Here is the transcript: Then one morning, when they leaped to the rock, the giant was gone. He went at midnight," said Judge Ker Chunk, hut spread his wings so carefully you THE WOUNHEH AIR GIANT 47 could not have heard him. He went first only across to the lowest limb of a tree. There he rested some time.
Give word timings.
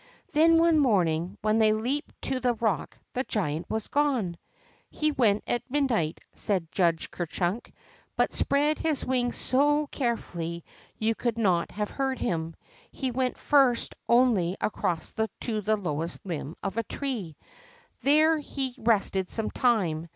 Then 0.33 0.57
one 0.57 0.79
morning, 0.79 1.37
when 1.43 1.59
they 1.59 1.73
leaped 1.73 2.23
to 2.23 2.39
the 2.39 2.55
rock, 2.55 2.97
the 3.13 3.23
giant 3.23 3.69
was 3.69 3.87
gone. 3.87 4.35
He 4.89 5.11
went 5.11 5.43
at 5.45 5.69
midnight," 5.69 6.21
said 6.33 6.71
Judge 6.71 7.11
Ker 7.11 7.27
Chunk, 7.27 7.71
hut 8.17 8.33
spread 8.33 8.79
his 8.79 9.05
wings 9.05 9.37
so 9.37 9.85
carefully 9.91 10.63
you 10.97 11.13
THE 11.13 11.17
WOUNHEH 11.17 11.17
AIR 11.17 11.17
GIANT 11.17 11.17
47 11.17 11.33
could 11.35 11.37
not 11.37 11.71
have 11.77 11.89
heard 11.95 12.17
him. 12.19 12.55
He 12.91 13.11
went 13.11 13.37
first 13.37 13.93
only 14.09 14.57
across 14.59 15.13
to 15.41 15.61
the 15.61 15.77
lowest 15.77 16.25
limb 16.25 16.55
of 16.63 16.77
a 16.77 16.83
tree. 16.83 17.37
There 18.01 18.39
he 18.39 18.73
rested 18.79 19.29
some 19.29 19.51
time. 19.51 20.09